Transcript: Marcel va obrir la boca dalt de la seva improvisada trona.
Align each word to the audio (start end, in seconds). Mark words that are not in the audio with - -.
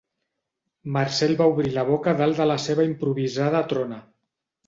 Marcel 0.95 1.33
va 1.41 1.47
obrir 1.51 1.73
la 1.75 1.83
boca 1.91 2.15
dalt 2.21 2.41
de 2.41 2.47
la 2.53 2.57
seva 2.65 2.87
improvisada 2.89 3.61
trona. 3.75 4.01